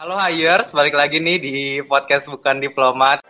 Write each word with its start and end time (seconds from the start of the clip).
Halo 0.00 0.16
Hayers, 0.16 0.72
balik 0.72 0.96
lagi 0.96 1.20
nih 1.20 1.36
di 1.36 1.56
podcast 1.84 2.24
Bukan 2.24 2.56
Diplomat. 2.56 3.20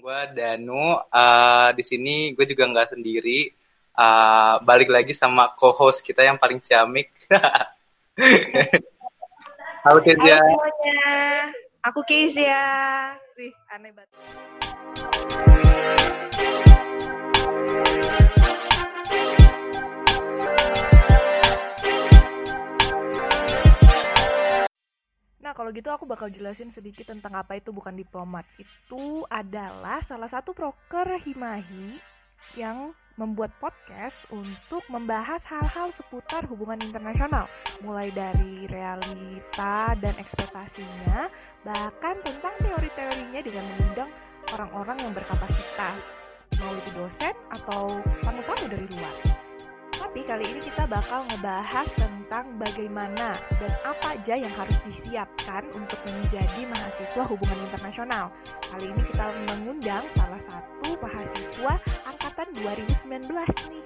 Gue 0.00 0.20
Danu, 0.32 0.96
uh, 0.96 1.68
di 1.76 1.84
sini 1.84 2.32
gue 2.32 2.48
juga 2.48 2.64
nggak 2.64 2.96
sendiri. 2.96 3.52
Uh, 3.92 4.64
balik 4.64 4.88
lagi 4.88 5.12
sama 5.12 5.52
co-host 5.60 6.00
kita 6.00 6.24
yang 6.24 6.40
paling 6.40 6.56
ciamik. 6.56 7.12
Halo 9.84 10.00
Kezia. 10.00 10.40
Halo 10.40 10.56
semuanya, 10.56 11.04
aku 11.84 12.00
Kezia. 12.08 12.64
Wih, 13.36 13.52
aneh 13.68 13.92
banget. 13.92 14.59
Nah, 25.50 25.58
kalau 25.58 25.74
gitu 25.74 25.90
aku 25.90 26.06
bakal 26.06 26.30
jelasin 26.30 26.70
sedikit 26.70 27.10
tentang 27.10 27.34
apa 27.34 27.58
itu 27.58 27.74
bukan 27.74 27.98
diplomat. 27.98 28.46
Itu 28.54 29.26
adalah 29.26 29.98
salah 29.98 30.30
satu 30.30 30.54
proker 30.54 31.18
Himahi 31.18 31.98
yang 32.54 32.94
membuat 33.18 33.50
podcast 33.58 34.30
untuk 34.30 34.86
membahas 34.86 35.42
hal-hal 35.50 35.90
seputar 35.90 36.46
hubungan 36.46 36.78
internasional, 36.80 37.50
mulai 37.82 38.14
dari 38.14 38.64
realita 38.70 39.98
dan 39.98 40.14
ekspektasinya, 40.22 41.26
bahkan 41.66 42.16
tentang 42.22 42.54
teori-teorinya 42.62 43.40
dengan 43.42 43.64
mengundang 43.74 44.10
orang-orang 44.54 44.98
yang 45.02 45.12
berkapasitas, 45.14 46.18
mau 46.58 46.72
itu 46.74 46.90
dosen 46.98 47.34
atau 47.50 48.02
tamu-tamu 48.22 48.64
dari 48.66 48.86
luar. 48.98 49.16
Tapi 50.00 50.26
kali 50.26 50.42
ini 50.48 50.60
kita 50.64 50.88
bakal 50.90 51.22
ngebahas 51.28 51.86
tentang 51.94 52.56
bagaimana 52.58 53.36
dan 53.60 53.72
apa 53.84 54.16
aja 54.18 54.34
yang 54.34 54.50
harus 54.58 54.74
disiapkan 54.88 55.62
untuk 55.76 56.00
menjadi 56.08 56.66
mahasiswa 56.66 57.22
hubungan 57.30 57.58
internasional. 57.68 58.32
Kali 58.64 58.90
ini 58.90 59.02
kita 59.12 59.30
mengundang 59.54 60.08
salah 60.16 60.40
satu 60.40 60.98
mahasiswa 60.98 61.78
angkatan 62.08 62.48
2019 62.58 63.28
nih. 63.70 63.84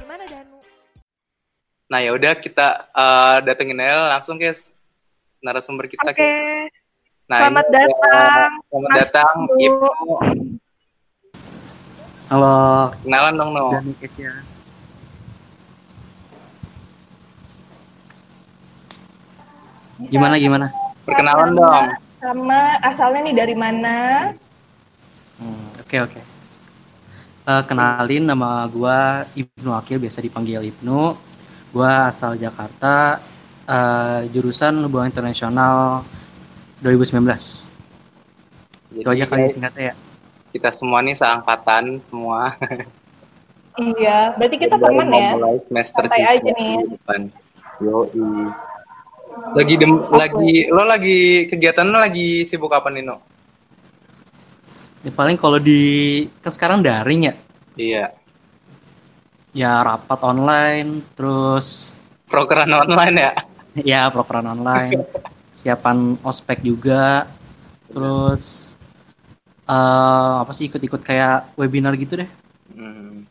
Gimana 0.00 0.24
Danu? 0.30 0.62
Nah 1.92 1.98
ya 2.00 2.14
udah 2.16 2.40
kita 2.40 2.88
uh, 2.94 3.38
datengin 3.44 3.82
aja 3.82 4.16
langsung 4.16 4.40
guys 4.40 4.70
narasumber 5.44 5.90
kita. 5.92 6.08
Oke. 6.08 6.16
Okay. 6.16 6.53
Nah, 7.24 7.40
selamat 7.40 7.64
ini, 7.64 7.76
datang. 7.80 8.50
Selamat 8.68 8.88
Mas 8.92 9.00
datang 9.00 9.36
Ibu. 9.56 9.88
Halo. 12.28 12.56
Kenalan 13.00 13.32
dong 13.40 13.50
no. 13.56 13.64
Dan 13.72 13.84
ya. 13.96 14.32
Gimana 20.12 20.36
gimana? 20.36 20.66
Perkenalan 21.08 21.56
dong. 21.56 21.84
Sama 22.20 22.76
asalnya 22.84 23.20
nih 23.24 23.36
dari 23.40 23.56
mana? 23.56 23.96
Oke 25.40 25.40
hmm, 25.40 25.64
oke. 25.80 25.84
Okay, 25.88 26.00
okay. 26.04 26.22
uh, 27.48 27.64
kenalin 27.64 28.28
nama 28.28 28.68
gua 28.68 29.24
Ibnu 29.32 29.72
Akil 29.72 29.96
biasa 29.96 30.20
dipanggil 30.20 30.60
Ibnu. 30.60 31.16
Gua 31.72 32.12
asal 32.12 32.36
Jakarta. 32.36 33.16
Uh, 33.64 34.28
jurusan 34.28 34.76
hubungan 34.84 35.08
internasional 35.08 36.04
2019. 36.84 37.72
Jadi, 38.92 39.00
Itu 39.00 39.08
aja 39.08 39.24
kali 39.24 39.48
singkatnya 39.48 39.82
ya. 39.90 39.94
Kita 40.52 40.70
semua 40.76 41.00
nih 41.00 41.16
seangkatan 41.16 42.04
semua. 42.06 42.54
iya, 43.96 44.36
berarti 44.36 44.56
kita 44.60 44.76
teman 44.76 45.08
ya. 45.08 45.32
Mulai 45.34 45.58
semester 45.64 46.04
Santai 46.04 46.22
aja 46.28 46.50
nih. 46.52 46.76
Yo, 47.82 48.06
lagi 49.56 49.74
dem 49.74 49.98
lagi 50.14 50.70
lo 50.70 50.86
lagi 50.86 51.50
kegiatan 51.50 51.90
lo 51.90 51.98
lagi 51.98 52.46
sibuk 52.46 52.70
apa 52.70 52.86
Nino? 52.92 53.18
Ya, 55.02 55.10
paling 55.10 55.34
kalau 55.34 55.58
di 55.58 56.24
kan 56.38 56.54
sekarang 56.54 56.86
daring 56.86 57.32
ya. 57.32 57.34
Iya. 57.74 58.04
Ya 59.50 59.82
rapat 59.82 60.20
online, 60.22 61.02
terus 61.18 61.98
program 62.30 62.70
online 62.70 63.16
ya. 63.18 63.32
ya 63.96 64.00
program 64.14 64.54
online. 64.54 65.02
Siapan 65.54 66.18
ospek 66.26 66.60
juga. 66.66 67.30
Terus 67.88 68.74
uh, 69.70 70.42
apa 70.42 70.52
sih 70.52 70.68
ikut-ikut 70.68 71.00
kayak 71.00 71.54
webinar 71.56 71.94
gitu 71.94 72.20
deh. 72.20 72.30
Hmm. 72.74 73.24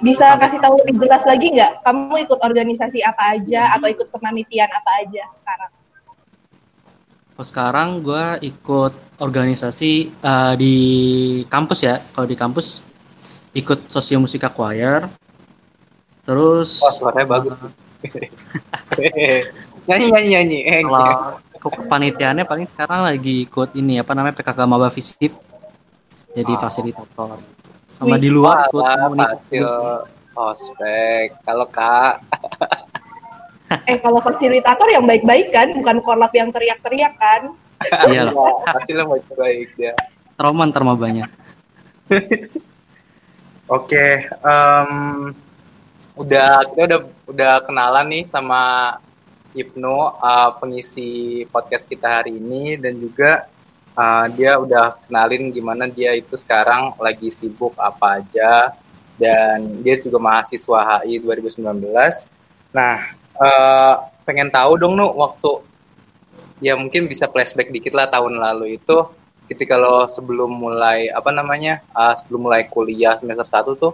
Bisa 0.00 0.32
kasih 0.40 0.58
tahu 0.64 0.80
lebih 0.80 0.96
jelas 1.04 1.24
lagi 1.28 1.52
nggak? 1.52 1.84
Kamu 1.84 2.16
ikut 2.24 2.40
organisasi 2.40 3.04
apa 3.04 3.36
aja 3.36 3.76
atau 3.76 3.86
ikut 3.86 4.08
kepanitiaan 4.08 4.72
apa 4.72 4.90
aja 5.04 5.22
sekarang? 5.28 5.72
Oh, 7.36 7.44
sekarang 7.44 8.04
gue 8.04 8.52
ikut 8.52 8.92
organisasi 9.20 10.12
uh, 10.24 10.52
di 10.56 10.76
kampus 11.48 11.80
ya. 11.84 12.00
Kalau 12.16 12.28
di 12.28 12.36
kampus 12.36 12.84
ikut 13.52 13.92
sosio 13.92 14.20
musika 14.20 14.48
choir. 14.48 15.04
Terus. 16.24 16.80
Wah, 16.80 16.92
suaranya 16.96 17.28
bagus. 17.28 17.56
nyanyi 19.90 20.06
nyanyi 20.08 20.30
nyanyi. 20.30 20.58
Kalau 21.60 21.70
kepanitiaannya 21.76 22.44
paling 22.46 22.66
sekarang 22.70 23.04
lagi 23.04 23.44
ikut 23.44 23.74
ini 23.74 23.98
apa 23.98 24.14
namanya 24.14 24.38
PKK 24.38 24.60
Maba 24.64 24.88
Visip. 24.94 25.34
Jadi 26.30 26.52
oh. 26.54 26.58
fasilitator. 26.62 27.36
Sama 27.90 28.16
Wih, 28.16 28.22
di 28.22 28.30
luar 28.30 28.70
ikut 28.70 28.86
hasil 29.18 29.66
ospek. 30.38 31.34
Kalau 31.42 31.66
kak. 31.68 32.14
Eh 33.86 34.02
kalau 34.02 34.18
fasilitator 34.18 34.90
yang 34.90 35.06
baik-baik 35.06 35.54
kan 35.54 35.70
bukan 35.70 36.02
korlap 36.02 36.34
yang 36.34 36.50
teriak-teriak 36.50 37.14
kan? 37.14 37.54
Iya 38.10 38.34
lah. 38.34 38.66
Hasilnya 38.66 39.06
baik-baik 39.06 39.70
ya 39.78 39.94
trauma 40.40 40.64
ntar 40.72 40.80
banyak. 40.88 41.28
Oke 43.76 44.24
um, 44.40 44.90
udah 46.16 46.64
kita 46.72 46.82
udah 46.88 47.00
udah 47.28 47.52
kenalan 47.68 48.06
nih 48.08 48.24
sama 48.32 48.96
Ibnu 49.50 49.96
uh, 50.18 50.50
pengisi 50.62 51.42
podcast 51.50 51.86
kita 51.90 52.22
hari 52.22 52.38
ini 52.38 52.78
dan 52.78 52.94
juga 52.98 53.50
uh, 53.98 54.26
dia 54.30 54.54
udah 54.58 54.98
kenalin 55.06 55.50
gimana 55.50 55.90
dia 55.90 56.14
itu 56.14 56.38
sekarang 56.38 56.94
lagi 57.02 57.34
sibuk 57.34 57.74
apa 57.74 58.22
aja 58.22 58.74
dan 59.18 59.82
dia 59.84 60.00
juga 60.00 60.16
mahasiswa 60.22 61.02
HI 61.04 61.20
2019. 61.20 61.60
Nah, 62.72 63.12
uh, 63.36 63.94
pengen 64.22 64.48
tahu 64.48 64.78
dong 64.78 64.94
nu 64.94 65.10
waktu 65.18 65.66
ya 66.62 66.78
mungkin 66.78 67.10
bisa 67.10 67.26
flashback 67.26 67.72
dikit 67.72 67.96
lah 67.96 68.06
tahun 68.06 68.38
lalu 68.38 68.78
itu 68.78 68.96
ketika 69.50 69.74
lo 69.74 70.06
sebelum 70.06 70.46
mulai 70.46 71.10
apa 71.10 71.34
namanya 71.34 71.82
uh, 71.90 72.14
sebelum 72.14 72.46
mulai 72.46 72.70
kuliah 72.70 73.18
semester 73.18 73.74
1 73.74 73.82
tuh 73.82 73.92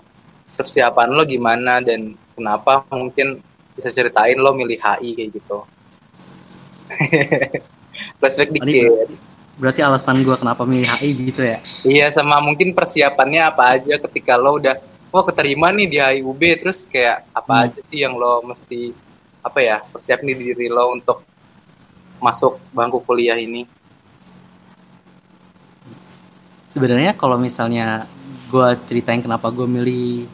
persiapan 0.53 1.17
lo 1.17 1.25
gimana 1.25 1.81
dan 1.81 2.13
kenapa 2.37 2.85
mungkin 2.93 3.41
bisa 3.77 3.93
ceritain 3.93 4.41
lo 4.41 4.57
milih 4.57 4.81
HI 4.81 5.11
kayak 5.13 5.31
gitu. 5.37 5.59
flashback 8.21 8.51
dikit 8.53 9.11
berarti 9.57 9.81
alasan 9.81 10.21
gue 10.21 10.37
kenapa 10.37 10.69
milih 10.69 10.85
HI 10.85 11.11
gitu 11.33 11.41
ya 11.41 11.59
iya 11.89 12.07
sama 12.13 12.41
mungkin 12.45 12.77
persiapannya 12.77 13.41
apa 13.41 13.81
aja 13.81 13.97
ketika 14.05 14.37
lo 14.37 14.61
udah 14.61 14.77
wah 15.09 15.25
keterima 15.25 15.73
nih 15.73 15.87
di 15.89 15.97
HIUB 15.97 16.43
terus 16.61 16.85
kayak 16.85 17.25
apa 17.33 17.53
hmm. 17.53 17.65
aja 17.65 17.81
sih 17.89 17.99
yang 18.05 18.15
lo 18.21 18.45
mesti 18.45 18.93
apa 19.41 19.59
ya 19.65 19.77
persiapin 19.81 20.29
diri 20.29 20.69
lo 20.69 20.93
untuk 20.93 21.25
masuk 22.21 22.61
bangku 22.77 23.01
kuliah 23.01 23.41
ini 23.41 23.65
sebenarnya 26.69 27.17
kalau 27.17 27.41
misalnya 27.41 28.05
gue 28.53 28.69
ceritain 28.85 29.25
kenapa 29.25 29.49
gue 29.49 29.65
milih 29.65 30.29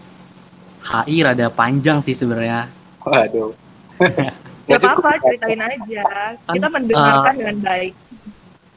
HI 0.83 1.17
rada 1.23 1.47
panjang 1.47 2.03
sih 2.03 2.19
sebenarnya 2.19 2.67
waduh. 3.07 3.51
Gak 4.71 4.79
apa-apa, 4.79 5.19
ceritain 5.27 5.59
aja. 5.59 6.05
Kita 6.49 6.67
kan, 6.67 6.71
mendengarkan 6.71 7.35
uh, 7.35 7.39
dengan 7.39 7.57
baik. 7.67 7.93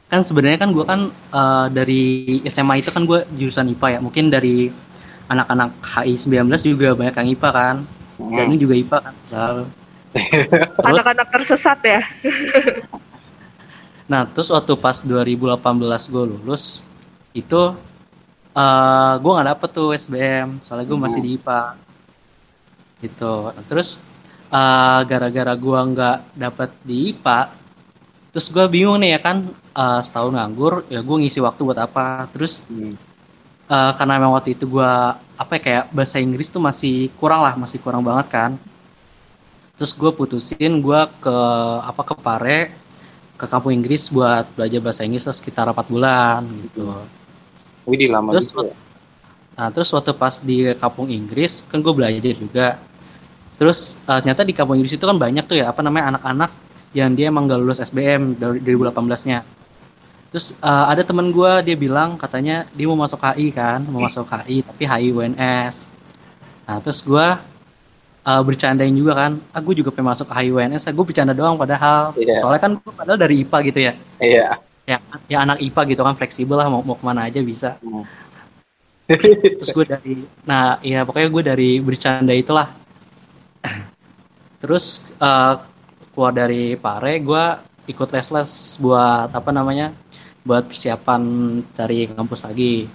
Kan 0.06 0.20
sebenarnya 0.22 0.58
kan 0.58 0.70
gue 0.74 0.84
kan 0.86 1.00
uh, 1.30 1.66
dari 1.70 2.04
SMA 2.50 2.82
itu 2.82 2.90
kan 2.90 3.06
gue 3.06 3.22
jurusan 3.38 3.70
IPA 3.70 3.88
ya. 3.96 3.98
Mungkin 4.02 4.24
dari 4.28 4.70
anak-anak 5.30 5.70
HI 5.82 6.14
19 6.18 6.50
juga 6.66 6.88
banyak 6.98 7.14
yang 7.14 7.28
IPA 7.38 7.50
kan. 7.54 7.76
Dan 8.16 8.44
ini 8.50 8.56
juga 8.58 8.74
IPA 8.74 8.98
kan 8.98 9.14
anak-anak 10.88 11.28
tersesat 11.28 11.78
ya. 11.84 12.00
Nah 14.06 14.24
terus 14.30 14.48
waktu 14.48 14.72
pas 14.78 15.02
2018 15.02 16.12
gue 16.12 16.24
lulus 16.24 16.88
itu 17.36 17.62
uh, 17.62 17.72
eh, 18.56 19.12
gue 19.20 19.30
nggak 19.30 19.48
dapet 19.52 19.68
tuh 19.74 19.88
SBM 19.92 20.62
soalnya 20.64 20.86
gue 20.88 20.98
masih 20.98 21.20
di 21.20 21.30
IPA 21.36 21.62
gitu. 23.04 23.52
Nah, 23.52 23.64
terus 23.68 24.00
uh, 24.56 25.00
gara-gara 25.04 25.52
gue 25.52 25.80
nggak 25.92 26.18
dapet 26.32 26.70
di 26.80 27.12
IPA 27.12 27.40
terus 28.32 28.46
gue 28.48 28.64
bingung 28.68 29.00
nih 29.00 29.16
ya 29.16 29.20
kan 29.20 29.36
uh, 29.76 30.00
setahun 30.00 30.32
nganggur 30.32 30.88
ya 30.88 31.04
gue 31.04 31.16
ngisi 31.20 31.40
waktu 31.44 31.60
buat 31.60 31.80
apa 31.80 32.24
terus 32.32 32.64
hmm. 32.64 32.94
uh, 33.68 33.92
karena 34.00 34.12
memang 34.16 34.32
waktu 34.36 34.56
itu 34.56 34.64
gue 34.64 34.92
apa 35.36 35.52
ya, 35.56 35.60
kayak 35.60 35.84
bahasa 35.92 36.16
Inggris 36.16 36.48
tuh 36.48 36.60
masih 36.64 37.12
kurang 37.20 37.44
lah 37.44 37.52
masih 37.60 37.76
kurang 37.80 38.00
banget 38.00 38.32
kan 38.32 38.50
terus 39.76 39.92
gue 39.92 40.08
putusin 40.08 40.80
gue 40.80 41.00
ke 41.20 41.36
apa 41.84 42.00
ke 42.00 42.14
Pare 42.16 42.60
ke 43.36 43.44
kampung 43.44 43.76
Inggris 43.76 44.08
buat 44.08 44.48
belajar 44.56 44.80
bahasa 44.80 45.04
Inggris 45.04 45.28
sekitar 45.28 45.68
4 45.68 45.92
bulan 45.92 46.40
gitu. 46.64 46.88
Wih, 47.84 48.08
lama 48.08 48.32
terus, 48.32 48.50
gitu. 48.50 48.72
Ya? 48.72 48.74
Nah, 49.56 49.68
terus 49.72 49.92
waktu 49.92 50.12
pas 50.16 50.40
di 50.40 50.72
kampung 50.80 51.12
Inggris 51.12 51.60
kan 51.68 51.84
gue 51.84 51.92
belajar 51.92 52.32
juga. 52.32 52.80
Terus 53.56 54.00
uh, 54.04 54.20
ternyata 54.20 54.44
di 54.44 54.52
kampung 54.52 54.76
Inggris 54.76 54.96
itu 54.96 55.04
kan 55.04 55.16
banyak 55.16 55.44
tuh 55.48 55.56
ya 55.60 55.72
apa 55.72 55.80
namanya 55.80 56.16
anak-anak 56.16 56.50
yang 56.92 57.12
dia 57.12 57.28
emang 57.28 57.48
gak 57.48 57.60
lulus 57.60 57.80
SBM 57.80 58.36
dari 58.36 58.60
2018-nya. 58.60 59.40
Terus 60.32 60.56
uh, 60.60 60.86
ada 60.92 61.00
teman 61.00 61.32
gue 61.32 61.52
dia 61.64 61.76
bilang 61.76 62.20
katanya 62.20 62.68
dia 62.76 62.86
mau 62.88 62.98
masuk 63.00 63.20
HI 63.20 63.52
kan, 63.52 63.80
mau 63.88 64.04
masuk 64.04 64.28
HI 64.28 64.60
tapi 64.60 64.84
HI 64.84 65.08
UNS. 65.12 65.88
Nah 66.68 66.78
terus 66.84 67.00
gue 67.00 67.26
uh, 68.26 68.42
bercandain 68.42 68.92
juga 68.92 69.14
kan 69.14 69.32
aku 69.54 69.70
ah, 69.72 69.76
juga 69.78 69.90
pengen 69.94 70.10
masuk 70.12 70.28
HIWNS 70.28 70.90
gue 70.90 71.04
bercanda 71.06 71.32
doang 71.32 71.54
padahal 71.54 72.12
yeah. 72.18 72.42
soalnya 72.42 72.60
kan 72.60 72.72
padahal 72.82 73.18
dari 73.18 73.46
IPA 73.46 73.58
gitu 73.70 73.78
ya 73.78 73.92
iya 74.18 74.58
yeah. 74.86 74.98
ya 74.98 75.18
ya 75.30 75.38
anak 75.46 75.62
IPA 75.62 75.82
gitu 75.94 76.02
kan 76.02 76.14
fleksibel 76.18 76.58
lah 76.58 76.66
mau 76.66 76.82
mau 76.82 76.98
ke 76.98 77.04
mana 77.06 77.30
aja 77.30 77.38
bisa 77.40 77.78
mm. 77.78 78.04
terus 79.62 79.70
gue 79.70 79.86
dari 79.86 80.14
nah 80.42 80.82
ya 80.82 81.06
pokoknya 81.06 81.28
gue 81.30 81.42
dari 81.46 81.70
bercanda 81.78 82.34
itulah 82.34 82.66
terus 84.62 85.10
uh, 85.20 85.60
keluar 86.16 86.32
dari 86.32 86.74
Pare 86.80 87.20
gue 87.20 87.44
ikut 87.86 88.08
les-les 88.10 88.52
buat 88.82 89.30
apa 89.30 89.50
namanya 89.54 89.94
buat 90.46 90.66
persiapan 90.66 91.22
cari 91.74 92.10
kampus 92.10 92.46
lagi 92.46 92.86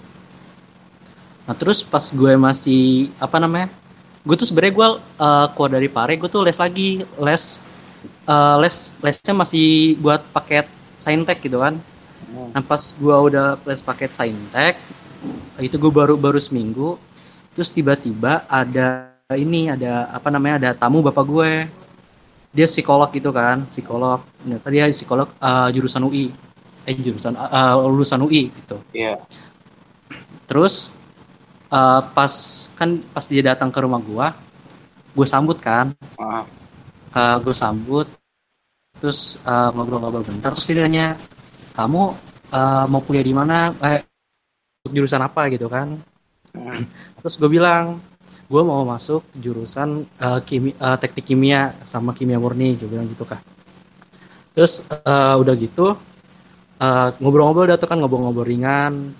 nah 1.44 1.52
terus 1.58 1.82
pas 1.84 2.02
gue 2.08 2.32
masih 2.38 3.12
apa 3.18 3.36
namanya 3.36 3.68
gue 4.22 4.36
tuh 4.38 4.46
sebenarnya 4.46 4.74
gue 4.78 4.88
uh, 5.18 5.46
keluar 5.52 5.70
dari 5.74 5.90
pare 5.90 6.14
gue 6.14 6.30
tuh 6.30 6.46
les 6.46 6.54
lagi 6.54 7.02
les 7.18 7.44
uh, 8.30 8.56
les 8.62 8.94
lesnya 9.02 9.34
masih 9.34 9.98
buat 9.98 10.22
paket 10.30 10.70
saintek 11.02 11.42
gitu 11.42 11.58
kan 11.58 11.74
hmm. 12.30 12.54
nah 12.54 12.62
pas 12.62 12.78
gue 12.78 13.16
udah 13.28 13.58
les 13.66 13.82
paket 13.82 14.14
saintek 14.14 14.78
itu 15.58 15.76
gue 15.76 15.92
baru 15.92 16.14
baru 16.14 16.38
seminggu 16.38 16.94
terus 17.52 17.74
tiba-tiba 17.74 18.46
ada 18.46 19.11
ini 19.36 19.72
ada 19.72 20.08
apa 20.12 20.28
namanya 20.28 20.54
ada 20.58 20.70
tamu 20.76 21.00
bapak 21.04 21.24
gue. 21.24 21.52
Dia 22.52 22.68
psikolog 22.68 23.08
gitu 23.12 23.32
kan 23.32 23.64
psikolog. 23.68 24.20
Ternyata 24.40 24.68
dia 24.68 24.84
psikolog 24.92 25.28
uh, 25.40 25.68
jurusan 25.72 26.04
UI 26.04 26.32
eh 26.82 26.98
jurusan 26.98 27.38
uh, 27.38 27.78
lulusan 27.78 28.22
UI 28.26 28.50
gitu. 28.50 28.76
Yeah. 28.90 29.22
terus 30.50 30.92
uh, 31.72 32.04
pas 32.12 32.32
kan 32.76 33.00
pas 33.14 33.24
dia 33.24 33.40
datang 33.40 33.72
ke 33.72 33.78
rumah 33.80 34.02
gua 34.02 34.34
gue 35.12 35.26
sambut 35.28 35.60
kan. 35.60 35.92
Uh. 36.16 36.44
uh, 37.12 37.36
gue 37.40 37.54
sambut. 37.54 38.08
Terus 38.98 39.42
uh, 39.44 39.70
ngobrol-ngobrol 39.74 40.24
bentar 40.24 40.54
terus 40.54 40.68
dia 40.68 40.84
nanya 40.84 41.18
kamu 41.74 42.14
uh, 42.52 42.84
mau 42.88 43.02
kuliah 43.04 43.24
di 43.24 43.34
mana? 43.34 43.72
Eh 43.82 44.02
jurusan 44.88 45.22
apa? 45.22 45.48
Gitu 45.52 45.68
kan. 45.68 46.00
Uh. 46.56 46.82
terus 47.20 47.36
gue 47.38 47.50
bilang 47.50 48.00
gue 48.52 48.62
mau 48.62 48.84
masuk 48.84 49.24
jurusan 49.32 50.04
uh, 50.20 50.40
kimi, 50.44 50.76
uh, 50.76 51.00
teknik 51.00 51.24
kimia 51.24 51.72
sama 51.88 52.12
kimia 52.12 52.36
murni 52.36 52.76
gue 52.76 52.84
bilang 52.84 53.08
gitu 53.08 53.24
kan 53.24 53.40
terus 54.52 54.84
uh, 55.08 55.40
udah 55.40 55.56
gitu 55.56 55.96
ngobrol-ngobrol 57.22 57.64
uh, 57.64 57.68
udah 57.72 57.78
tuh 57.78 57.86
kan 57.86 58.02
ngobrol-ngobrol 58.02 58.42
ringan. 58.42 59.14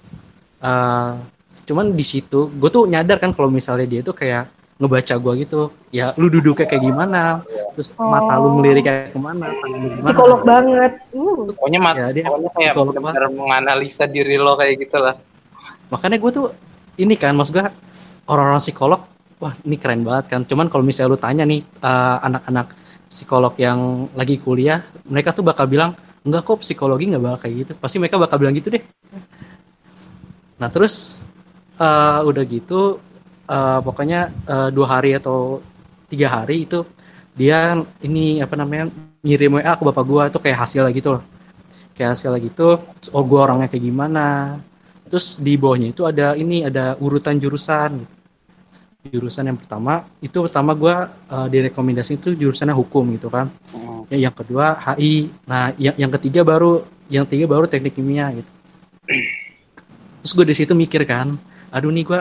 Uh, 0.58 1.14
cuman 1.62 1.94
di 1.94 2.02
situ 2.02 2.50
gue 2.58 2.70
tuh 2.74 2.90
nyadar 2.90 3.22
kan 3.22 3.30
kalau 3.30 3.46
misalnya 3.46 3.86
dia 3.86 4.02
tuh 4.02 4.18
kayak 4.18 4.50
ngebaca 4.82 5.14
gue 5.14 5.32
gitu. 5.46 5.70
Ya 5.94 6.10
lu 6.18 6.26
duduk 6.26 6.58
kayak, 6.58 6.74
kayak 6.74 6.82
gimana? 6.90 7.46
Terus 7.78 7.94
oh. 7.94 8.10
mata 8.10 8.34
lu 8.42 8.58
ngelirik 8.58 8.82
kayak 8.82 9.14
ke 9.14 9.18
mana? 9.22 9.46
Gimana? 9.54 10.10
Psikolog 10.10 10.40
banget. 10.42 10.92
Uh. 11.14 11.54
pokoknya 11.54 11.80
mata 11.80 11.98
ya, 11.98 12.06
dia 12.10 12.24
pokoknya 12.26 12.50
kayak 12.54 12.74
benar 12.98 13.24
menganalisa 13.30 14.04
diri 14.06 14.36
lo 14.36 14.54
kayak 14.58 14.74
gitulah 14.84 15.14
makanya 15.92 16.16
gue 16.20 16.30
tuh 16.32 16.46
ini 16.96 17.14
kan 17.16 17.36
maksud 17.36 17.52
gue 17.56 17.64
orang-orang 18.28 18.62
psikolog 18.62 19.00
wah 19.42 19.54
ini 19.66 19.74
keren 19.74 20.06
banget 20.06 20.30
kan. 20.30 20.40
Cuman 20.46 20.70
kalau 20.70 20.86
misalnya 20.86 21.10
lu 21.10 21.18
tanya 21.18 21.42
nih 21.42 21.66
uh, 21.82 22.22
anak-anak 22.22 22.78
psikolog 23.10 23.52
yang 23.58 24.06
lagi 24.14 24.38
kuliah 24.38 24.86
mereka 25.10 25.34
tuh 25.34 25.42
bakal 25.42 25.66
bilang 25.66 25.98
enggak 26.22 26.46
kok 26.46 26.62
psikologi 26.62 27.10
nggak 27.10 27.22
bakal 27.26 27.38
kayak 27.42 27.54
gitu. 27.66 27.72
Pasti 27.82 27.98
mereka 27.98 28.22
bakal 28.22 28.38
bilang 28.38 28.54
gitu 28.54 28.70
deh. 28.70 28.82
Nah 30.62 30.70
terus 30.70 31.26
uh, 31.82 32.22
udah 32.22 32.44
gitu 32.46 33.02
uh, 33.50 33.82
pokoknya 33.82 34.30
uh, 34.46 34.68
dua 34.70 34.86
hari 34.86 35.18
atau 35.18 35.58
tiga 36.06 36.30
hari 36.30 36.70
itu 36.70 36.86
dia 37.34 37.74
ini 38.06 38.38
apa 38.38 38.54
namanya 38.54 38.94
ngirim 39.26 39.58
WA 39.58 39.74
ke 39.74 39.82
bapak 39.82 40.04
gua. 40.06 40.22
Itu 40.30 40.38
kayak 40.38 40.70
hasil 40.70 40.86
gitu 40.94 41.18
loh. 41.18 41.22
Kayak 41.98 42.14
hasil 42.14 42.30
gitu 42.38 42.78
oh 43.10 43.24
gua 43.26 43.50
orangnya 43.50 43.66
kayak 43.66 43.82
gimana? 43.90 44.54
Terus 45.10 45.42
di 45.42 45.58
bawahnya 45.58 45.90
itu 45.90 46.06
ada 46.06 46.38
ini 46.38 46.64
ada 46.64 46.96
urutan 47.02 47.36
jurusan 47.36 48.21
jurusan 49.02 49.50
yang 49.50 49.58
pertama 49.58 50.06
itu 50.22 50.38
pertama 50.46 50.78
gua 50.78 51.10
uh, 51.26 51.50
direkomendasi 51.50 52.22
itu 52.22 52.38
jurusannya 52.38 52.70
hukum 52.70 53.10
gitu 53.18 53.26
kan. 53.26 53.50
Oh. 53.74 54.06
ya, 54.06 54.30
yang 54.30 54.34
kedua 54.34 54.78
HI 54.78 55.26
nah 55.42 55.74
yang 55.74 55.98
yang 55.98 56.12
ketiga 56.14 56.46
baru 56.46 56.86
yang 57.10 57.26
tiga 57.26 57.50
baru 57.50 57.66
teknik 57.66 57.98
kimia 57.98 58.30
gitu. 58.30 58.50
Terus 60.22 60.32
gue 60.38 60.46
di 60.46 60.54
situ 60.54 60.72
mikir 60.78 61.02
kan 61.02 61.34
aduh 61.74 61.90
nih 61.90 62.04
gue 62.06 62.20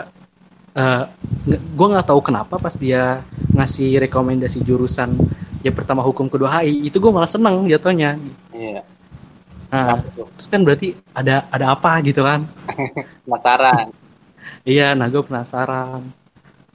uh, 0.73 1.05
gue 1.53 1.87
nggak 1.93 2.07
tahu 2.09 2.19
kenapa 2.25 2.57
pas 2.57 2.73
dia 2.73 3.21
ngasih 3.53 4.01
rekomendasi 4.01 4.65
jurusan 4.65 5.13
yang 5.61 5.75
pertama 5.77 6.01
hukum 6.01 6.25
kedua 6.25 6.65
HI 6.65 6.89
itu 6.89 6.97
gue 6.97 7.11
malah 7.13 7.29
seneng 7.29 7.61
jatuhnya. 7.69 8.17
Iya. 8.49 8.81
Nah 9.69 10.01
terus 10.01 10.49
kan 10.49 10.65
berarti 10.65 10.97
ada 11.13 11.45
ada 11.53 11.77
apa 11.77 12.01
gitu 12.01 12.25
kan? 12.25 12.49
Penasaran. 13.29 13.93
Iya 14.65 14.97
nah 14.97 15.05
gue 15.05 15.21
penasaran 15.21 16.20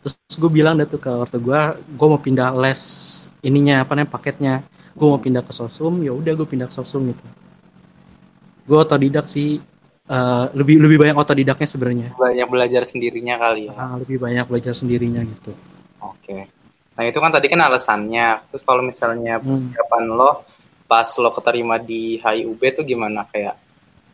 terus 0.06 0.36
gue 0.38 0.50
bilang 0.54 0.78
deh 0.78 0.86
tuh 0.86 1.02
ke 1.02 1.10
ortu 1.10 1.42
gue 1.42 1.60
gue 1.82 2.06
mau 2.06 2.20
pindah 2.22 2.54
les 2.54 2.82
ininya 3.42 3.82
apa 3.82 3.98
namanya 3.98 4.10
paketnya 4.14 4.54
gue 4.94 5.06
mau 5.06 5.18
pindah 5.18 5.42
ke 5.42 5.50
sosum 5.50 5.98
ya 6.06 6.14
udah 6.14 6.32
gue 6.38 6.46
pindah 6.46 6.70
ke 6.70 6.74
sosum 6.78 7.10
gitu 7.10 7.26
gue 8.66 8.78
otodidak 8.78 9.26
sih 9.26 9.58
uh, 10.10 10.46
lebih 10.54 10.82
lebih 10.82 10.98
banyak 11.02 11.16
otodidaknya 11.16 11.68
sebenarnya. 11.68 12.08
Banyak 12.18 12.48
belajar 12.50 12.82
sendirinya 12.86 13.34
kali 13.38 13.70
ya. 13.70 13.74
Uh, 13.74 13.94
lebih 14.02 14.18
banyak 14.18 14.44
belajar 14.46 14.74
sendirinya 14.74 15.22
gitu. 15.22 15.52
Oke. 16.02 16.22
Okay. 16.22 16.42
Nah 16.96 17.04
itu 17.06 17.18
kan 17.20 17.30
tadi 17.30 17.46
kan 17.46 17.60
alasannya. 17.62 18.50
Terus 18.50 18.62
kalau 18.66 18.82
misalnya 18.82 19.38
hmm. 19.38 19.46
persiapan 19.46 20.04
hmm. 20.06 20.16
lo 20.16 20.30
pas 20.86 21.08
lo 21.18 21.30
keterima 21.34 21.76
di 21.82 22.22
HIUB 22.22 22.62
tuh 22.74 22.84
gimana 22.86 23.26
kayak 23.26 23.58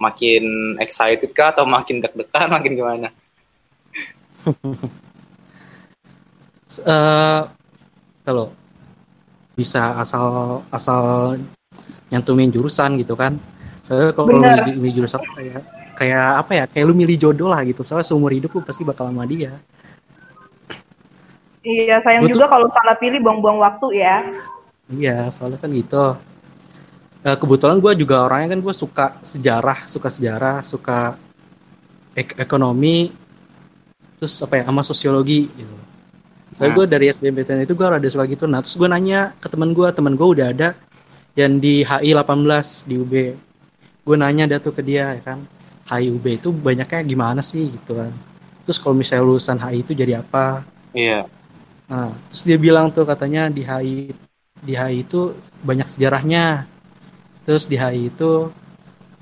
makin 0.01 0.77
excited 0.81 1.31
kah 1.37 1.53
atau 1.53 1.69
makin 1.69 2.01
deg-degan 2.01 2.49
makin 2.57 2.73
gimana? 2.77 3.09
uh, 6.81 7.51
kalau 8.25 8.55
bisa 9.53 10.01
asal 10.01 10.61
asal 10.73 11.37
nyantumin 12.09 12.49
jurusan 12.49 12.97
gitu 13.01 13.13
kan. 13.19 13.37
Saya 13.83 14.15
kalau 14.17 14.33
milih 14.79 15.03
jurusan 15.03 15.21
kayak 15.37 15.63
kayak 15.99 16.29
apa 16.41 16.53
ya 16.55 16.65
kayak 16.71 16.85
lu 16.89 16.95
milih 16.97 17.17
jodoh 17.21 17.53
lah 17.53 17.61
gitu. 17.67 17.85
Soalnya 17.85 18.09
seumur 18.09 18.33
hidup 18.33 18.55
lu 18.57 18.65
pasti 18.65 18.87
bakal 18.87 19.13
sama 19.13 19.29
dia. 19.29 19.59
Iya 21.63 22.03
sayang 22.03 22.27
Gua 22.27 22.33
juga 22.35 22.47
kalau 22.51 22.67
salah 22.75 22.97
pilih 22.99 23.23
buang-buang 23.23 23.59
waktu 23.63 24.03
ya. 24.03 24.17
Iya 24.91 25.31
soalnya 25.31 25.59
kan 25.63 25.71
gitu. 25.71 26.17
Uh, 27.23 27.37
kebetulan 27.39 27.79
gue 27.79 27.93
juga 28.03 28.27
orangnya 28.27 28.59
kan 28.59 28.61
gue 28.67 28.75
suka 28.75 29.07
sejarah 29.23 29.87
suka 29.87 30.11
sejarah 30.11 30.67
suka 30.67 31.15
ek 32.19 32.35
ekonomi 32.35 33.15
terus 34.19 34.43
apa 34.43 34.59
ya 34.59 34.65
sama 34.67 34.83
sosiologi 34.83 35.47
gitu 35.55 35.77
Tapi 36.53 36.69
nah. 36.69 36.77
gue 36.77 36.87
dari 36.87 37.07
SBMPTN 37.09 37.65
itu 37.65 37.73
gue 37.73 37.87
rada 37.87 38.09
suka 38.13 38.29
gitu 38.29 38.45
nah 38.45 38.61
terus 38.61 38.77
gue 38.77 38.85
nanya 38.85 39.33
ke 39.41 39.49
teman 39.49 39.73
gue 39.73 39.89
teman 39.89 40.13
gue 40.13 40.29
udah 40.37 40.53
ada 40.53 40.77
yang 41.33 41.57
di 41.57 41.81
HI 41.81 42.13
18 42.13 42.89
di 42.89 42.95
UB 43.01 43.15
gue 44.03 44.17
nanya 44.19 44.45
dia 44.51 44.59
tuh 44.59 44.75
ke 44.75 44.83
dia 44.83 45.17
ya 45.17 45.23
kan. 45.23 45.41
HIUB 45.83 46.25
itu 46.41 46.49
banyaknya 46.55 47.01
gimana 47.05 47.41
sih 47.43 47.69
gitu 47.69 47.99
kan. 47.99 48.13
Terus 48.65 48.79
kalau 48.79 48.95
misalnya 48.95 49.27
lulusan 49.27 49.59
HI 49.59 49.83
itu 49.83 49.93
jadi 49.93 50.23
apa? 50.23 50.63
Iya. 50.95 51.27
Nah 51.91 52.15
terus 52.31 52.43
dia 52.47 52.59
bilang 52.59 52.89
tuh 52.95 53.05
katanya 53.05 53.51
di 53.51 53.67
HI 53.67 54.15
di 54.63 54.73
HI 54.79 55.03
itu 55.03 55.35
banyak 55.63 55.91
sejarahnya. 55.91 56.67
Terus 57.43 57.67
di 57.67 57.77
HI 57.77 58.09
itu 58.09 58.49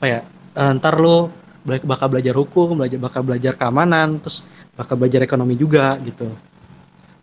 apa 0.01 0.07
ya 0.09 0.21
eh, 0.57 0.71
ntar 0.81 0.97
lo 0.97 1.33
bakal 1.65 2.09
belajar 2.09 2.33
hukum 2.33 2.73
belajar 2.73 2.97
bakal 2.97 3.21
belajar 3.21 3.53
keamanan 3.53 4.17
terus 4.17 4.49
bakal 4.73 4.97
belajar 4.97 5.21
ekonomi 5.21 5.61
juga 5.61 5.93
gitu 6.01 6.33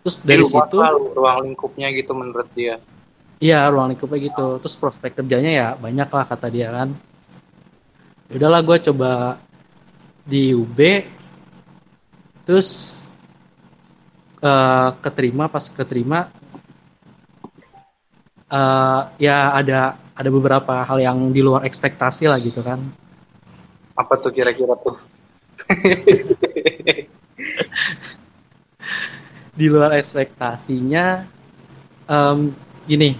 terus 0.07 0.23
dari 0.23 0.43
situ 0.47 0.79
ruang 1.11 1.51
lingkupnya 1.51 1.91
gitu 1.91 2.15
menurut 2.15 2.47
dia 2.55 2.79
Iya 3.37 3.69
ruang 3.69 3.93
lingkupnya 3.93 4.19
gitu. 4.33 4.57
Terus 4.61 4.75
prospek 4.81 5.21
kerjanya 5.21 5.51
ya 5.53 5.67
banyak 5.77 6.09
lah 6.09 6.25
kata 6.25 6.49
dia 6.49 6.73
kan. 6.73 6.89
Ya 8.27 8.33
udahlah 8.41 8.61
gue 8.65 8.77
coba 8.89 9.37
di 10.25 10.57
UB. 10.57 11.05
Terus 12.49 13.01
uh, 14.41 14.89
keterima 15.05 15.45
pas 15.45 15.69
keterima 15.69 16.33
uh, 18.49 19.01
ya 19.21 19.53
ada 19.53 20.01
ada 20.17 20.29
beberapa 20.33 20.81
hal 20.81 20.97
yang 20.97 21.29
di 21.29 21.45
luar 21.45 21.61
ekspektasi 21.61 22.25
lah 22.25 22.41
gitu 22.41 22.65
kan. 22.65 22.81
Apa 23.93 24.17
tuh 24.17 24.33
kira-kira 24.33 24.73
tuh? 24.81 24.97
di 29.57 29.65
luar 29.65 29.97
ekspektasinya 29.97 31.25
um, 32.05 32.53
gini 32.85 33.17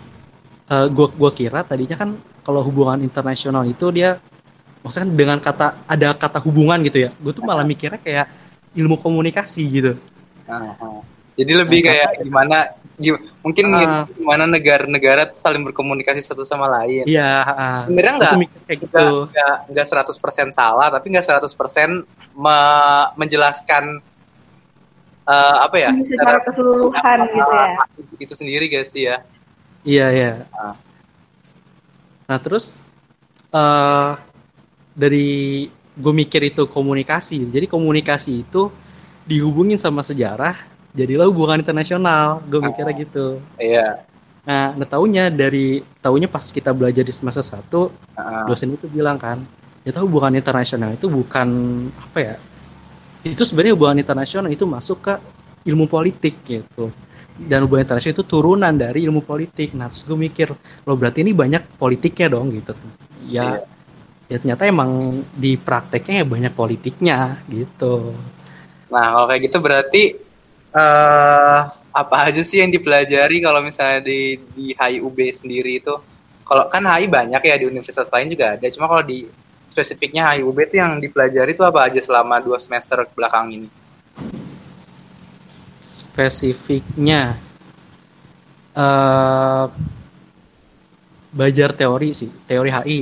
uh, 0.69 0.85
gua 0.93 1.09
gua 1.09 1.31
kira 1.33 1.65
tadinya 1.65 1.97
kan 1.97 2.13
kalau 2.45 2.61
hubungan 2.61 3.01
internasional 3.01 3.65
itu 3.65 3.89
dia 3.89 4.21
maksudnya 4.85 5.03
kan 5.03 5.11
dengan 5.11 5.37
kata 5.43 5.67
ada 5.83 6.15
kata 6.15 6.39
hubungan 6.47 6.79
gitu 6.87 7.03
ya 7.03 7.11
gue 7.11 7.33
tuh 7.35 7.43
malah 7.43 7.67
mikirnya 7.67 7.99
kayak 7.99 8.31
ilmu 8.71 8.95
komunikasi 9.01 9.67
gitu. 9.67 9.93
Uh, 10.47 11.03
jadi 11.35 11.65
lebih 11.65 11.83
nah, 11.83 11.87
kayak 11.91 12.09
gimana 12.23 12.57
mungkin 13.43 13.65
uh, 13.75 14.07
gimana 14.15 14.47
negara-negara 14.47 15.35
saling 15.35 15.61
berkomunikasi 15.67 16.23
satu 16.23 16.47
sama 16.47 16.71
lain. 16.71 17.03
Iya 17.03 17.43
uh, 17.43 17.81
sebenarnya 17.89 18.13
nggak 18.15 18.33
kayak 18.63 18.79
gitu. 18.87 19.05
nggak 19.27 19.55
nggak 19.75 19.85
seratus 19.91 20.17
persen 20.21 20.47
salah 20.55 20.87
tapi 20.87 21.05
nggak 21.11 21.25
seratus 21.25 21.51
persen 21.51 22.07
menjelaskan 23.17 23.99
uh, 25.27 25.67
apa 25.67 25.75
ya? 25.75 25.89
Secara 25.99 26.39
keseluruhan 26.47 27.17
gitu 27.29 27.53
ya. 27.53 27.67
itu 28.17 28.33
sendiri 28.33 28.65
guys 28.71 28.89
sih 28.89 29.05
ya 29.11 29.21
iya 29.87 30.07
iya. 30.11 30.31
Nah, 30.51 30.75
nah 32.27 32.37
terus 32.43 32.83
uh, 33.55 34.19
dari 34.91 35.67
gue 35.71 36.13
mikir 36.13 36.51
itu 36.51 36.67
komunikasi. 36.67 37.47
Jadi 37.47 37.65
komunikasi 37.71 38.43
itu 38.43 38.67
dihubungin 39.23 39.79
sama 39.79 40.03
sejarah 40.03 40.59
jadilah 40.91 41.31
hubungan 41.31 41.63
internasional. 41.63 42.43
Gue 42.51 42.59
mikirnya 42.59 42.93
oh, 42.93 42.99
gitu. 42.99 43.27
Iya. 43.55 44.03
Nah, 44.47 44.75
nah 44.79 44.87
taunya 44.87 45.27
dari 45.27 45.83
taunya 46.03 46.27
pas 46.27 46.43
kita 46.51 46.71
belajar 46.71 47.03
di 47.03 47.11
semester 47.11 47.43
satu 47.43 47.91
uh. 48.15 48.47
dosen 48.47 48.75
itu 48.75 48.87
bilang 48.87 49.19
kan 49.19 49.43
ya 49.83 49.91
tahu 49.91 50.07
hubungan 50.07 50.39
internasional 50.39 50.95
itu 50.95 51.07
bukan 51.11 51.47
apa 51.95 52.19
ya 52.19 52.35
itu 53.33 53.43
sebenarnya 53.43 53.73
hubungan 53.75 53.97
internasional 53.99 54.49
itu 54.51 54.63
masuk 54.63 55.03
ke 55.03 55.13
ilmu 55.67 55.89
politik 55.89 56.39
gitu. 56.47 56.93
Dan 57.37 57.67
hubungan 57.67 57.85
internasional 57.85 58.15
itu 58.17 58.25
turunan 58.25 58.73
dari 58.73 59.05
ilmu 59.05 59.21
politik. 59.21 59.75
Nah 59.75 59.91
terus 59.91 60.07
gue 60.07 60.17
mikir 60.17 60.47
lo 60.87 60.93
berarti 60.95 61.21
ini 61.25 61.35
banyak 61.35 61.77
politiknya 61.77 62.27
dong 62.31 62.53
gitu. 62.55 62.73
Ya 63.27 63.61
yeah. 64.27 64.31
ya 64.31 64.37
ternyata 64.41 64.63
emang 64.67 65.23
di 65.35 65.55
prakteknya 65.55 66.23
ya 66.23 66.25
banyak 66.25 66.53
politiknya 66.55 67.17
gitu. 67.51 68.15
Nah 68.89 69.05
kalau 69.13 69.25
kayak 69.29 69.41
gitu 69.51 69.57
berarti 69.59 70.03
uh, 70.73 71.59
apa 71.97 72.15
aja 72.29 72.41
sih 72.45 72.61
yang 72.61 72.69
dipelajari 72.69 73.41
kalau 73.41 73.65
misalnya 73.65 74.05
di 74.05 74.37
di 74.53 74.65
HIUB 74.77 75.17
sendiri 75.37 75.81
itu? 75.81 75.95
Kalau 76.47 76.71
kan 76.71 76.85
HI 76.87 77.11
banyak 77.11 77.41
ya 77.43 77.55
di 77.59 77.65
universitas 77.67 78.07
lain 78.07 78.31
juga 78.31 78.55
ada. 78.55 78.67
Cuma 78.71 78.87
kalau 78.87 79.03
di 79.03 79.27
spesifiknya 79.77 80.33
HIUB 80.33 80.57
itu 80.65 80.81
yang 80.81 80.97
dipelajari 80.97 81.53
itu 81.53 81.61
apa 81.61 81.85
aja 81.85 82.01
selama 82.01 82.41
dua 82.41 82.57
semester 82.57 83.05
belakang 83.13 83.53
ini? 83.53 83.69
Spesifiknya 85.93 87.37
uh, 88.73 89.69
belajar 91.29 91.77
teori 91.77 92.17
sih, 92.17 92.25
teori 92.49 92.73
HI. 92.73 93.01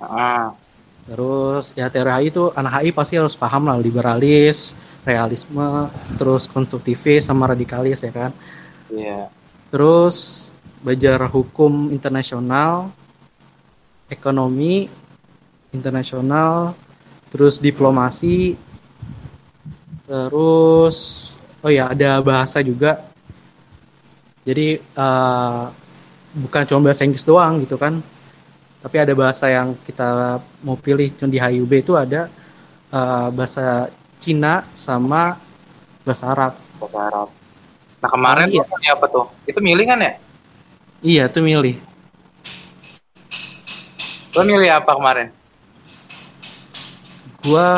Ah. 0.00 0.56
Terus 1.04 1.76
ya 1.76 1.92
teori 1.92 2.08
HI 2.08 2.26
itu 2.32 2.48
anak 2.56 2.80
HI 2.80 2.96
pasti 2.96 3.20
harus 3.20 3.36
paham 3.36 3.68
lah 3.68 3.76
liberalis, 3.76 4.80
realisme, 5.04 5.92
terus 6.16 6.48
konstruktivis 6.48 7.28
sama 7.28 7.52
radikalis 7.52 8.00
ya 8.00 8.12
kan. 8.16 8.32
Iya. 8.88 9.04
Yeah. 9.04 9.24
Terus 9.68 10.16
belajar 10.80 11.28
hukum 11.28 11.92
internasional, 11.92 12.88
ekonomi, 14.08 14.88
internasional, 15.74 16.78
terus 17.34 17.58
diplomasi, 17.58 18.54
terus 20.06 20.98
oh 21.60 21.68
ya 21.68 21.90
ada 21.90 22.22
bahasa 22.22 22.62
juga. 22.62 23.02
Jadi 24.46 24.78
uh, 24.94 25.68
bukan 26.38 26.62
cuma 26.70 26.86
bahasa 26.86 27.02
Inggris 27.02 27.26
doang 27.26 27.58
gitu 27.66 27.74
kan, 27.74 27.98
tapi 28.84 28.96
ada 29.02 29.12
bahasa 29.18 29.50
yang 29.50 29.74
kita 29.82 30.38
mau 30.62 30.78
pilih 30.78 31.10
di 31.10 31.38
HUB 31.40 31.72
itu 31.82 31.98
ada 31.98 32.30
uh, 32.94 33.28
bahasa 33.34 33.90
Cina 34.22 34.64
sama 34.76 35.40
bahasa 36.04 36.30
Arab. 36.30 36.52
Bahasa 36.78 36.98
Arab. 37.00 37.28
Nah 38.04 38.10
kemarin 38.12 38.52
oh, 38.52 38.78
iya. 38.84 38.92
apa 38.92 39.06
tuh? 39.08 39.26
Itu 39.48 39.64
milih 39.64 39.88
kan 39.88 39.98
ya? 40.04 40.12
Iya, 41.00 41.24
itu 41.32 41.40
milih. 41.40 41.76
Lo 44.36 44.42
milih 44.44 44.68
apa 44.68 44.92
kemarin? 44.92 45.28
Gue 47.44 47.68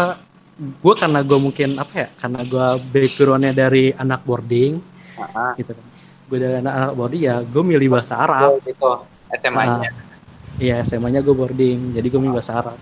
gue 0.57 0.95
karena 0.97 1.21
gue 1.21 1.39
mungkin 1.43 1.77
apa 1.77 1.95
ya 2.07 2.09
karena 2.17 2.41
gue 2.47 2.67
backgroundnya 2.95 3.53
dari 3.53 3.93
anak 3.93 4.23
boarding 4.23 4.79
uh-huh. 5.19 5.53
gitu 5.59 5.75
kan. 5.75 5.87
Gue 6.27 6.39
dari 6.39 6.55
anak 6.63 6.73
anak 6.73 6.93
boarding 6.95 7.23
ya 7.27 7.37
gue 7.43 7.63
milih 7.67 7.89
bahasa 7.91 8.15
Arab. 8.23 8.63
Gitu 8.63 8.91
SMA-nya 9.37 9.91
uh, 9.91 10.63
iya 10.63 10.81
SMA-nya 10.87 11.21
gue 11.21 11.35
boarding 11.35 11.99
jadi 11.99 12.07
gue 12.07 12.21
milih 12.23 12.37
bahasa 12.39 12.63
Arab. 12.63 12.79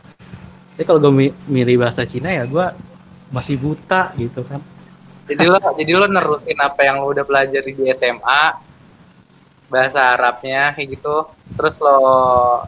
Tapi 0.76 0.84
kalau 0.84 1.00
gue 1.00 1.32
milih 1.48 1.76
bahasa 1.80 2.04
Cina 2.04 2.28
ya 2.30 2.44
gue 2.44 2.66
masih 3.32 3.56
buta 3.56 4.12
gitu 4.20 4.44
kan. 4.44 4.60
Jadi 5.24 5.44
lo 5.48 5.58
jadi 5.72 5.92
lo 5.96 6.06
nerusin 6.06 6.58
apa 6.60 6.84
yang 6.84 7.00
lo 7.00 7.08
udah 7.10 7.24
pelajari 7.24 7.72
di 7.72 7.88
SMA 7.96 8.42
bahasa 9.72 10.14
Arabnya 10.14 10.76
kayak 10.76 11.00
gitu. 11.00 11.26
Terus 11.56 11.74
lo 11.80 11.98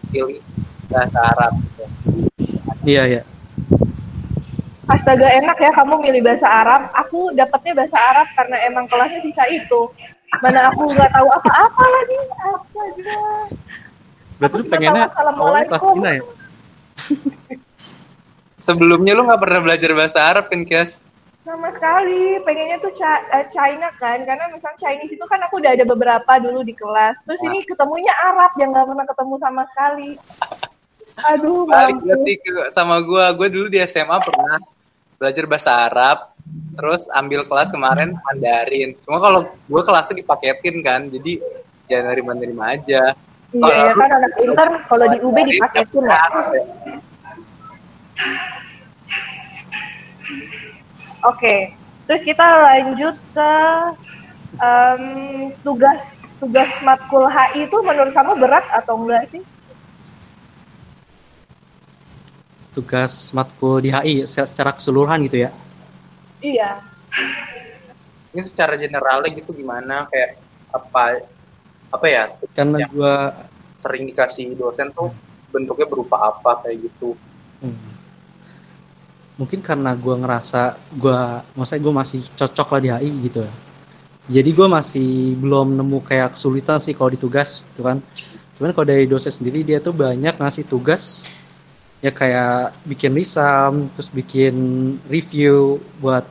pilih 0.08 0.40
bahasa 0.88 1.18
Arab 1.20 1.52
gitu. 1.60 1.84
Iya 2.86 3.04
iya 3.06 3.22
astaga 4.86 5.26
enak 5.42 5.58
ya 5.58 5.70
kamu 5.74 5.94
milih 6.02 6.22
bahasa 6.22 6.46
Arab. 6.46 6.90
Aku 6.94 7.34
dapatnya 7.34 7.72
bahasa 7.74 7.98
Arab 7.98 8.28
karena 8.38 8.56
emang 8.66 8.86
kelasnya 8.86 9.20
sisa 9.22 9.44
itu. 9.50 9.90
Mana 10.42 10.70
aku 10.70 10.90
nggak 10.90 11.10
tahu 11.14 11.28
apa-apa 11.30 11.84
lagi. 11.84 12.18
Astaga. 12.54 13.20
Berarti 14.36 14.56
lu 14.60 14.64
pengennya 14.68 15.04
awalnya 15.16 15.64
kelas 15.70 15.82
Cina 15.82 16.10
ya? 16.12 16.22
Sebelumnya 18.66 19.12
lu 19.14 19.22
nggak 19.26 19.42
pernah 19.42 19.60
belajar 19.62 19.90
bahasa 19.94 20.18
Arab 20.20 20.50
kan, 20.50 20.66
Kias? 20.66 20.98
Sama 21.46 21.70
sekali. 21.70 22.42
Pengennya 22.42 22.82
tuh 22.82 22.90
eh, 22.98 23.46
China 23.54 23.88
kan. 23.96 24.18
Karena 24.26 24.50
misalnya 24.50 24.78
Chinese 24.82 25.14
itu 25.14 25.24
kan 25.30 25.38
aku 25.46 25.62
udah 25.62 25.72
ada 25.78 25.86
beberapa 25.86 26.32
dulu 26.42 26.66
di 26.66 26.74
kelas. 26.74 27.22
Terus 27.22 27.40
ini 27.46 27.62
ketemunya 27.62 28.12
Arab 28.34 28.52
yang 28.58 28.74
nggak 28.74 28.86
pernah 28.90 29.06
ketemu 29.06 29.34
sama 29.38 29.62
sekali. 29.70 30.10
Aduh, 31.32 31.64
balik 31.64 31.96
berarti 32.04 32.32
sama 32.74 33.00
gue. 33.00 33.24
Gue 33.40 33.48
dulu 33.48 33.66
di 33.72 33.80
SMA 33.88 34.18
pernah 34.20 34.60
belajar 35.16 35.44
bahasa 35.48 35.70
Arab 35.72 36.18
terus 36.76 37.08
ambil 37.16 37.42
kelas 37.48 37.72
kemarin 37.72 38.14
Mandarin. 38.20 38.92
Cuma 39.02 39.18
kalau 39.18 39.40
gue 39.48 39.82
kelasnya 39.82 40.16
dipaketin 40.20 40.76
kan 40.84 41.08
jadi 41.08 41.40
ya 41.88 42.04
nerima-nerima 42.04 42.76
aja. 42.76 43.16
Iya 43.54 43.74
ya 43.90 43.92
kan 43.96 44.10
anak 44.10 44.32
inter 44.42 44.68
kalau 44.84 45.06
di 45.08 45.18
UB 45.24 45.36
dipaketin 45.48 46.04
ya. 46.04 46.24
Oke, 51.26 51.74
terus 52.06 52.22
kita 52.22 52.44
lanjut 52.44 53.16
ke 53.34 53.52
um, 54.62 55.04
tugas 55.64 56.26
tugas 56.36 56.68
matkul 56.84 57.24
HI 57.26 57.66
itu 57.66 57.76
menurut 57.82 58.12
kamu 58.12 58.36
berat 58.36 58.62
atau 58.70 59.00
enggak 59.00 59.24
sih? 59.32 59.42
Tugas 62.76 63.32
matkul 63.32 63.80
di 63.80 63.88
HI 63.88 64.28
secara 64.28 64.76
keseluruhan 64.76 65.24
gitu 65.24 65.48
ya? 65.48 65.50
Iya. 66.44 66.84
Ini 68.36 68.42
secara 68.44 68.76
generalnya 68.76 69.32
gitu 69.32 69.56
gimana 69.56 70.04
kayak 70.12 70.36
apa 70.68 71.24
apa 71.88 72.06
ya? 72.06 72.36
Karena 72.52 72.84
gua 72.92 73.32
sering 73.80 74.04
dikasih 74.12 74.52
dosen 74.52 74.92
tuh 74.92 75.08
bentuknya 75.48 75.88
berupa 75.88 76.20
apa 76.20 76.60
kayak 76.60 76.84
gitu. 76.84 77.16
Hmm. 77.64 77.96
Mungkin 79.36 79.60
karena 79.60 79.92
gue 79.92 80.16
ngerasa 80.16 80.80
gue, 80.96 81.20
maksudnya 81.56 81.80
gue 81.84 81.94
masih 81.94 82.20
cocok 82.36 82.68
lah 82.72 82.80
di 82.80 82.88
HI 82.92 83.10
gitu 83.28 83.40
ya. 83.44 83.52
Jadi 84.26 84.50
gue 84.50 84.68
masih 84.68 85.38
belum 85.38 85.76
nemu 85.76 85.98
kayak 86.02 86.34
kesulitan 86.34 86.80
sih 86.82 86.96
kalau 86.96 87.12
di 87.12 87.20
tugas, 87.20 87.68
gitu 87.70 87.84
kan. 87.84 88.00
Cuman 88.56 88.72
kalau 88.72 88.88
dari 88.88 89.04
dosen 89.04 89.30
sendiri 89.30 89.60
dia 89.62 89.78
tuh 89.78 89.92
banyak 89.92 90.40
ngasih 90.40 90.64
tugas 90.64 91.28
ya 92.04 92.12
kayak 92.12 92.76
bikin 92.84 93.12
risam 93.16 93.88
terus 93.96 94.08
bikin 94.12 94.54
review 95.08 95.80
buat 96.00 96.24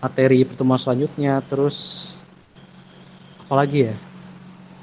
materi 0.00 0.46
pertemuan 0.46 0.80
selanjutnya 0.80 1.42
terus 1.44 1.76
apa 3.46 3.54
lagi 3.66 3.90
ya? 3.90 3.96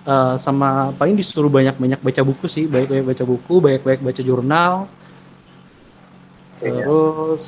Uh, 0.08 0.40
sama 0.40 0.96
paling 0.96 1.20
disuruh 1.20 1.52
banyak-banyak 1.52 2.00
baca 2.00 2.22
buku 2.24 2.48
sih 2.48 2.64
baik-baik 2.64 3.04
baca 3.12 3.24
buku 3.28 3.56
baik-baik 3.60 4.00
baca 4.04 4.22
jurnal. 4.24 4.88
Iya. 6.58 6.84
terus 6.84 7.46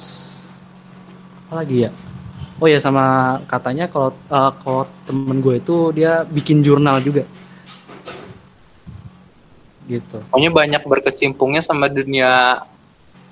apa 1.47 1.65
lagi 1.65 1.87
ya? 1.87 1.91
Oh 2.59 2.67
ya 2.67 2.75
sama 2.75 3.39
katanya 3.47 3.87
kalau 3.87 4.11
uh, 4.27 4.51
kalau 4.59 4.83
temen 5.07 5.39
gue 5.39 5.63
itu 5.63 5.95
dia 5.95 6.27
bikin 6.27 6.59
jurnal 6.59 6.99
juga 6.99 7.23
gitu. 9.89 10.21
Pokoknya 10.29 10.51
banyak 10.53 10.83
berkecimpungnya 10.85 11.65
sama 11.65 11.89
dunia 11.89 12.61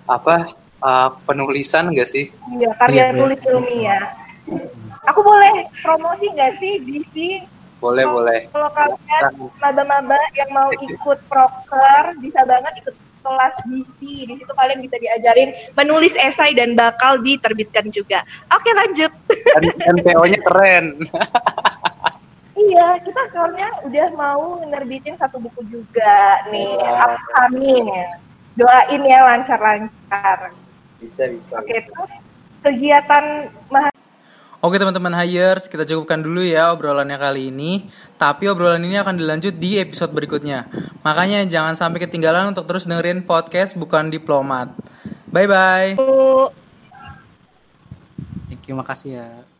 apa 0.10 0.58
uh, 0.82 1.10
penulisan 1.30 1.94
gak 1.94 2.10
sih? 2.10 2.34
Iya 2.58 2.74
karya 2.82 3.14
iya, 3.14 3.16
tulis 3.16 3.40
ilmiah. 3.46 4.04
Aku 5.08 5.22
boleh 5.22 5.70
promosi 5.86 6.26
gak 6.34 6.58
sih 6.58 6.82
di 6.82 7.00
sini 7.14 7.58
boleh 7.78 8.04
kalo, 8.10 8.16
boleh. 8.18 8.40
kalau 8.50 8.70
kalian 8.74 9.34
maba-maba 9.62 10.18
yang 10.34 10.50
mau 10.50 10.74
ikut 10.74 11.20
proker 11.30 12.18
bisa 12.18 12.42
banget 12.50 12.74
ikut 12.82 12.96
kelas 13.22 13.56
BC 13.68 14.00
di 14.24 14.34
situ 14.40 14.54
kalian 14.56 14.80
bisa 14.80 14.96
diajarin 14.98 15.52
menulis 15.76 16.16
esai 16.16 16.56
dan 16.56 16.74
bakal 16.80 17.20
diterbitkan 17.20 17.92
juga. 17.92 18.24
Oke 18.56 18.72
lanjut. 18.72 19.12
NPO-nya 19.84 20.40
keren 20.48 20.86
iya 22.68 23.00
kita 23.00 23.22
soalnya 23.32 23.70
udah 23.88 24.08
mau 24.20 24.60
nerbitin 24.68 25.16
satu 25.16 25.40
buku 25.40 25.64
juga 25.72 26.44
nih 26.52 26.76
upcoming 27.00 27.88
doain 28.60 29.02
ya 29.08 29.20
lancar-lancar 29.24 30.52
bisa 31.00 31.24
bisa 31.32 31.54
oke 31.56 31.78
terus 31.88 32.14
kegiatan 32.66 33.48
Oke 34.58 34.82
teman-teman 34.82 35.14
Hires, 35.14 35.70
kita 35.70 35.86
cukupkan 35.86 36.18
dulu 36.18 36.42
ya 36.42 36.74
obrolannya 36.74 37.14
kali 37.22 37.54
ini. 37.54 37.86
Tapi 38.18 38.50
obrolan 38.50 38.82
ini 38.82 38.98
akan 38.98 39.14
dilanjut 39.14 39.54
di 39.54 39.78
episode 39.78 40.10
berikutnya. 40.10 40.66
Makanya 41.06 41.46
jangan 41.46 41.78
sampai 41.78 42.02
ketinggalan 42.02 42.50
untuk 42.50 42.66
terus 42.66 42.90
dengerin 42.90 43.22
podcast 43.22 43.78
Bukan 43.78 44.10
Diplomat. 44.10 44.74
Bye-bye. 45.30 46.02
Thank 48.50 48.66
you, 48.66 48.74
makasih 48.74 49.22
ya. 49.22 49.57